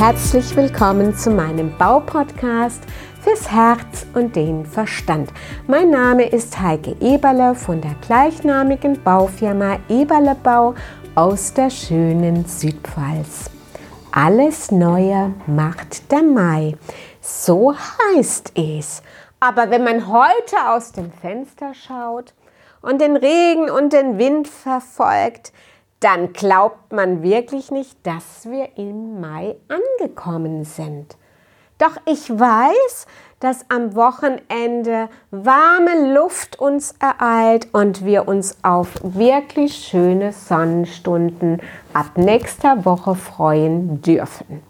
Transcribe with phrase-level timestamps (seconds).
[0.00, 2.82] herzlich willkommen zu meinem Baupodcast
[3.20, 5.30] fürs Herz und den Verstand.
[5.66, 10.74] Mein Name ist Heike Eberle von der gleichnamigen Baufirma Eberle Bau
[11.14, 13.50] aus der schönen Südpfalz.
[14.10, 16.78] Alles Neue macht der Mai.
[17.20, 19.02] So heißt es.
[19.38, 22.32] Aber wenn man heute aus dem Fenster schaut
[22.80, 25.52] und den Regen und den Wind verfolgt,
[26.00, 31.16] dann glaubt man wirklich nicht, dass wir im Mai angekommen sind.
[31.78, 33.06] Doch ich weiß,
[33.40, 41.62] dass am Wochenende warme Luft uns ereilt und wir uns auf wirklich schöne Sonnenstunden
[41.94, 44.62] ab nächster Woche freuen dürfen.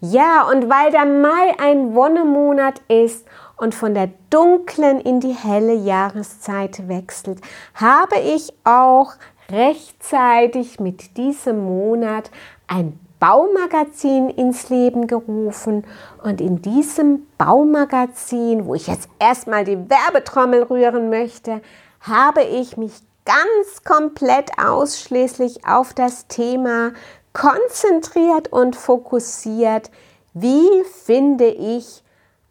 [0.00, 5.74] Ja, und weil der Mai ein Wonnemonat ist und von der dunklen in die helle
[5.74, 7.40] Jahreszeit wechselt,
[7.74, 9.12] habe ich auch
[9.50, 12.30] rechtzeitig mit diesem Monat
[12.66, 15.86] ein Baumagazin ins Leben gerufen.
[16.22, 21.62] Und in diesem Baumagazin, wo ich jetzt erstmal die Werbetrommel rühren möchte,
[22.00, 22.92] habe ich mich
[23.24, 26.92] ganz komplett ausschließlich auf das Thema
[27.32, 29.90] konzentriert und fokussiert,
[30.34, 32.02] wie finde ich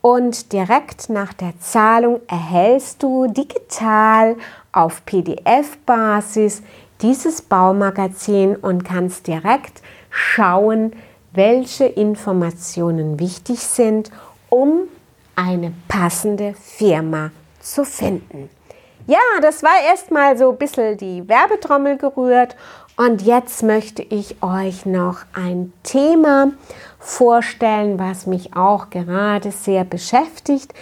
[0.01, 4.37] und direkt nach der Zahlung erhältst du digital
[4.71, 6.63] auf PDF-Basis
[7.01, 10.93] dieses Baumagazin und kannst direkt schauen,
[11.37, 14.11] welche Informationen wichtig sind,
[14.49, 14.89] um
[15.35, 17.29] eine passende Firma
[17.61, 18.49] zu finden.
[19.05, 22.55] Ja, das war erstmal so ein bisschen die Werbetrommel gerührt
[22.97, 26.51] und jetzt möchte ich euch noch ein Thema
[26.99, 30.73] vorstellen, was mich auch gerade sehr beschäftigt,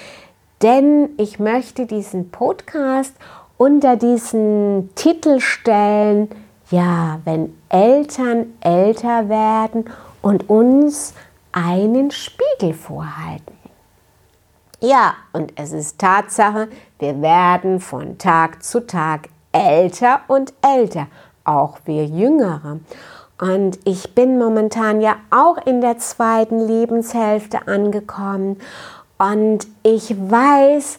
[0.61, 3.13] denn ich möchte diesen Podcast
[3.57, 6.29] unter diesen Titel stellen,
[6.71, 9.85] ja, wenn Eltern älter werden
[10.25, 11.13] und uns
[11.51, 13.53] einen Spiegel vorhalten.
[14.81, 21.05] Ja, und es ist Tatsache, wir werden von Tag zu Tag älter und älter,
[21.43, 22.79] auch wir Jüngere.
[23.39, 28.57] Und ich bin momentan ja auch in der zweiten Lebenshälfte angekommen
[29.19, 30.97] und ich weiß,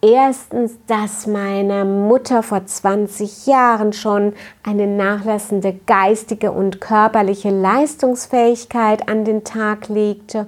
[0.00, 4.32] Erstens, dass meine Mutter vor 20 Jahren schon
[4.62, 10.46] eine nachlassende geistige und körperliche Leistungsfähigkeit an den Tag legte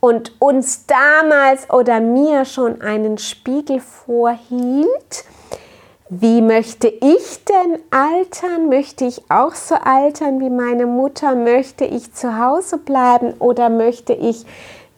[0.00, 5.24] und uns damals oder mir schon einen Spiegel vorhielt.
[6.08, 8.70] Wie möchte ich denn altern?
[8.70, 11.34] Möchte ich auch so altern wie meine Mutter?
[11.34, 14.46] Möchte ich zu Hause bleiben oder möchte ich,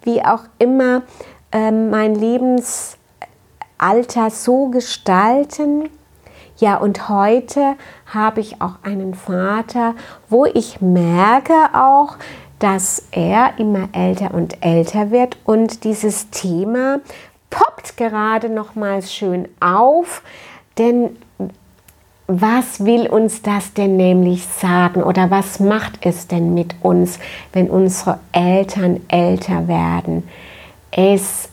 [0.03, 1.03] wie auch immer,
[1.51, 2.98] äh, mein Lebens
[3.79, 5.89] Alter so gestalten.
[6.59, 7.77] Ja, und heute
[8.07, 9.95] habe ich auch einen Vater,
[10.29, 12.17] wo ich merke auch,
[12.59, 16.99] dass er immer älter und älter wird und dieses Thema
[17.51, 20.23] poppt gerade noch mal schön auf,
[20.77, 21.17] denn
[22.27, 27.19] was will uns das denn nämlich sagen oder was macht es denn mit uns,
[27.55, 30.29] wenn unsere Eltern älter werden?
[30.91, 31.49] Es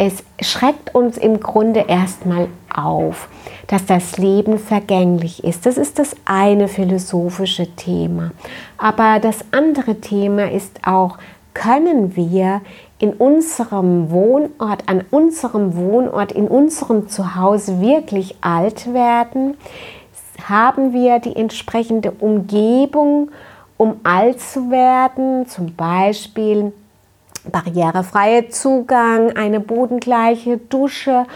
[0.00, 3.28] es schreckt uns im Grunde erstmal auf,
[3.66, 5.66] dass das Leben vergänglich ist.
[5.66, 8.30] Das ist das eine philosophische Thema.
[8.78, 11.18] Aber das andere Thema ist auch,
[11.52, 12.62] können wir
[12.98, 19.58] in unserem Wohnort, an unserem Wohnort, in unserem Zuhause wirklich alt werden?
[20.48, 23.30] Haben wir die entsprechende Umgebung
[23.76, 26.72] um alt zu werden, zum Beispiel
[27.44, 31.26] barrierefreier Zugang, eine bodengleiche Dusche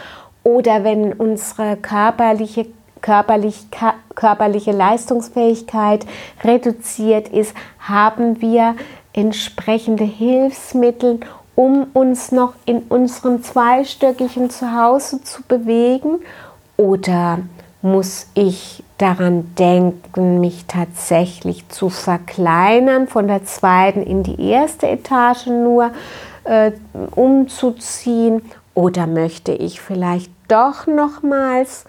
[0.43, 2.67] oder wenn unsere körperliche,
[3.01, 3.67] körperlich,
[4.15, 6.07] körperliche Leistungsfähigkeit
[6.43, 8.77] reduziert ist, haben wir
[9.13, 11.21] entsprechende Hilfsmittel,
[11.55, 16.21] um uns noch in unserem zweistöckigen Zuhause zu bewegen?
[16.77, 17.39] Oder
[17.85, 25.49] muss ich daran denken, mich tatsächlich zu verkleinern, von der zweiten in die erste Etage
[25.49, 25.91] nur
[26.45, 26.73] äh,
[27.15, 28.41] umzuziehen?
[28.73, 31.85] Oder möchte ich vielleicht doch nochmals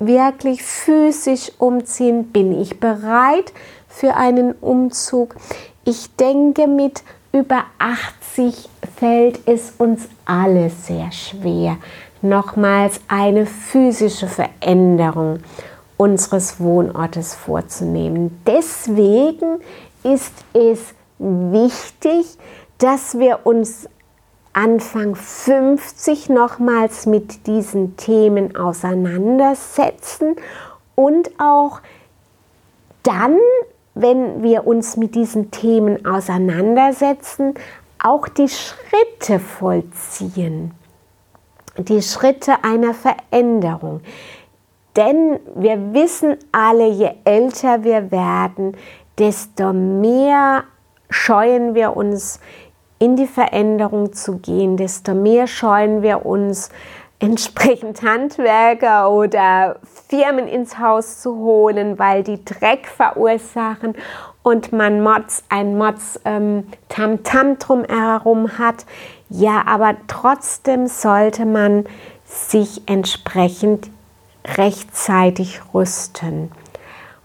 [0.00, 2.32] wirklich physisch umziehen?
[2.32, 3.52] Bin ich bereit
[3.86, 5.36] für einen Umzug?
[5.84, 11.78] Ich denke, mit über 80 fällt es uns alle sehr schwer,
[12.20, 15.40] nochmals eine physische Veränderung
[15.96, 18.42] unseres Wohnortes vorzunehmen.
[18.46, 19.60] Deswegen
[20.02, 22.26] ist es wichtig,
[22.78, 23.88] dass wir uns
[24.52, 30.36] Anfang 50 nochmals mit diesen Themen auseinandersetzen
[30.94, 31.80] und auch
[33.02, 33.38] dann,
[33.94, 37.54] wenn wir uns mit diesen Themen auseinandersetzen,
[38.02, 40.72] auch die Schritte vollziehen.
[41.76, 44.00] Die Schritte einer Veränderung.
[44.96, 48.76] Denn wir wissen alle, je älter wir werden,
[49.18, 50.64] desto mehr
[51.08, 52.40] scheuen wir uns
[52.98, 56.70] in die Veränderung zu gehen, desto mehr scheuen wir uns,
[57.22, 59.76] entsprechend Handwerker oder
[60.08, 63.94] Firmen ins Haus zu holen, weil die Dreck verursachen
[64.42, 68.84] und man Mods, ein Mods ähm, Tamtam drumherum hat.
[69.28, 71.86] Ja, aber trotzdem sollte man
[72.24, 73.88] sich entsprechend
[74.56, 76.50] rechtzeitig rüsten.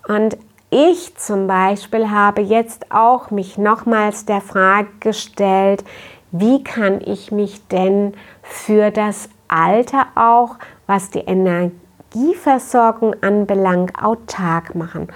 [0.07, 0.37] Und
[0.69, 5.83] ich zum Beispiel habe jetzt auch mich nochmals der Frage gestellt,
[6.31, 8.13] wie kann ich mich denn
[8.43, 10.55] für das Alter auch,
[10.85, 15.07] was die Energieversorgung anbelangt, autark machen?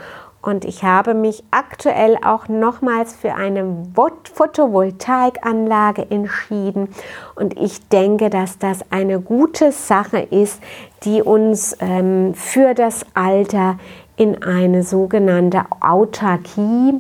[0.42, 3.86] Und ich habe mich aktuell auch nochmals für eine
[4.34, 6.90] Photovoltaikanlage entschieden.
[7.36, 10.60] Und ich denke, dass das eine gute Sache ist,
[11.04, 13.78] die uns ähm, für das Alter
[14.16, 17.00] in eine sogenannte Autarkie,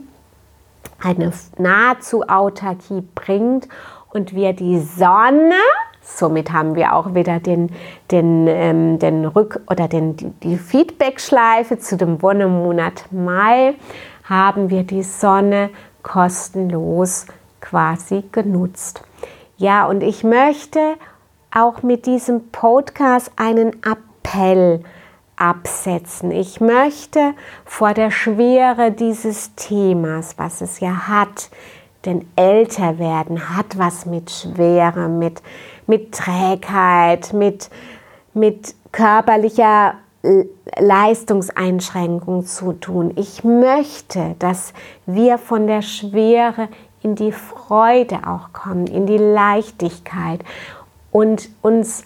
[1.03, 3.67] eine nahezu Autarkie bringt
[4.11, 5.55] und wir die Sonne,
[6.01, 7.69] somit haben wir auch wieder den,
[8.09, 13.75] den, ähm, den Rück- oder den, die Feedback-Schleife zu dem Wonnemonat Mai,
[14.23, 15.69] haben wir die Sonne
[16.03, 17.25] kostenlos
[17.59, 19.03] quasi genutzt.
[19.57, 20.79] Ja, und ich möchte
[21.53, 24.83] auch mit diesem Podcast einen Appell
[25.35, 26.31] absetzen.
[26.31, 27.33] Ich möchte
[27.65, 31.49] vor der Schwere dieses Themas, was es ja hat,
[32.05, 35.41] denn älter werden hat was mit Schwere, mit,
[35.87, 37.69] mit Trägheit, mit,
[38.33, 39.95] mit körperlicher
[40.77, 43.13] Leistungseinschränkung zu tun.
[43.15, 44.73] Ich möchte, dass
[45.05, 46.69] wir von der Schwere
[47.01, 50.41] in die Freude auch kommen, in die Leichtigkeit
[51.11, 52.03] und uns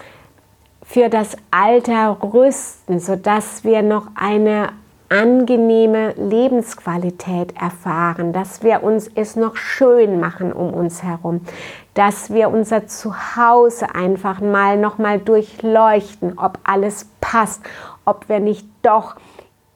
[0.81, 4.69] für das Alter rüsten, sodass wir noch eine
[5.09, 11.41] angenehme Lebensqualität erfahren, dass wir uns es noch schön machen um uns herum,
[11.93, 17.62] dass wir unser Zuhause einfach mal noch mal durchleuchten, ob alles passt,
[18.05, 19.15] ob wir nicht doch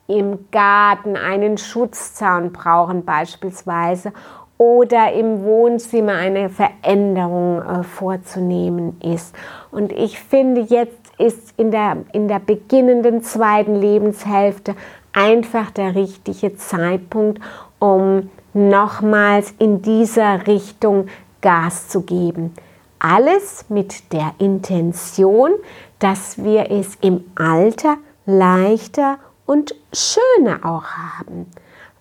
[0.07, 4.11] im Garten einen Schutzzaun brauchen beispielsweise
[4.57, 9.33] oder im Wohnzimmer eine Veränderung äh, vorzunehmen ist.
[9.71, 14.75] Und ich finde, jetzt ist in der, in der beginnenden zweiten Lebenshälfte
[15.13, 17.41] einfach der richtige Zeitpunkt,
[17.79, 21.07] um nochmals in dieser Richtung
[21.41, 22.53] Gas zu geben.
[22.99, 25.51] Alles mit der Intention,
[25.99, 31.47] dass wir es im Alter leichter und schöner auch haben.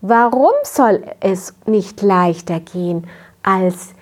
[0.01, 3.07] Warum soll es nicht leichter gehen,
[3.43, 3.95] als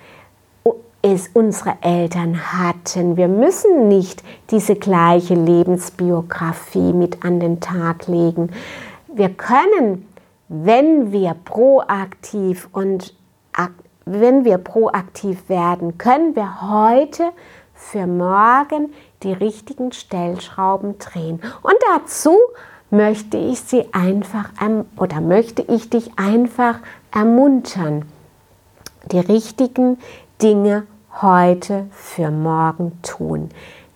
[1.01, 3.15] es unsere Eltern hatten?
[3.15, 8.51] Wir müssen nicht diese gleiche Lebensbiografie mit an den Tag legen.
[9.17, 10.07] Wir können,
[10.47, 13.15] wenn wir proaktiv und
[14.05, 17.31] wenn wir proaktiv werden, können wir heute
[17.73, 18.93] für morgen
[19.23, 21.41] die richtigen Stellschrauben drehen.
[21.63, 22.37] Und dazu
[22.91, 24.49] möchte ich sie einfach
[24.97, 26.79] oder möchte ich dich einfach
[27.11, 28.05] ermuntern,
[29.11, 29.97] die richtigen
[30.43, 30.85] Dinge
[31.21, 33.49] heute für morgen tun.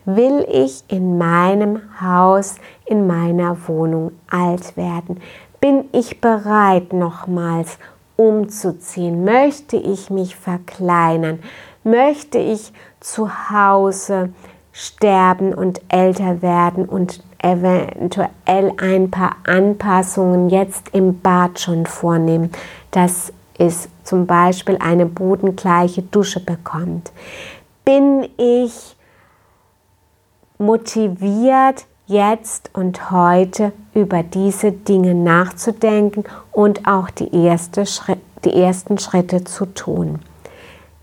[0.04, 2.56] Will ich in meinem Haus,
[2.86, 5.20] in meiner Wohnung alt werden?
[5.60, 7.78] Bin ich bereit, nochmals
[8.16, 9.24] umzuziehen?
[9.24, 11.38] Möchte ich mich verkleinern?
[11.84, 14.30] Möchte ich zu Hause
[14.72, 22.50] sterben und älter werden und eventuell ein paar Anpassungen jetzt im Bad schon vornehmen,
[22.90, 27.12] dass es zum Beispiel eine bodengleiche Dusche bekommt.
[27.84, 28.96] Bin ich
[30.62, 38.98] motiviert, jetzt und heute über diese Dinge nachzudenken und auch die, erste Schritt, die ersten
[38.98, 40.20] Schritte zu tun.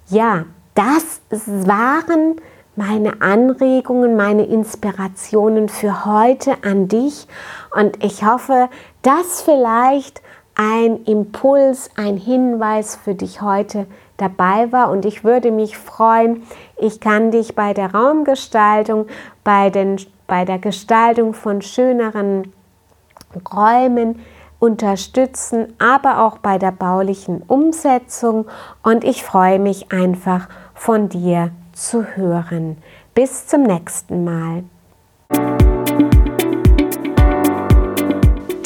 [0.07, 2.35] Ja, das waren
[2.75, 7.27] meine Anregungen, meine Inspirationen für heute an dich
[7.75, 8.69] und ich hoffe,
[9.01, 10.21] dass vielleicht
[10.55, 13.85] ein Impuls, ein Hinweis für dich heute
[14.21, 16.43] dabei war und ich würde mich freuen,
[16.77, 19.07] ich kann dich bei der Raumgestaltung,
[19.43, 19.97] bei, den,
[20.27, 22.53] bei der Gestaltung von schöneren
[23.53, 24.19] Räumen
[24.59, 28.45] unterstützen, aber auch bei der baulichen Umsetzung
[28.83, 32.77] und ich freue mich einfach von dir zu hören.
[33.13, 34.63] Bis zum nächsten Mal.